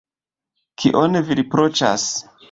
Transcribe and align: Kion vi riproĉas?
Kion 0.83 1.17
vi 1.27 1.37
riproĉas? 1.39 2.07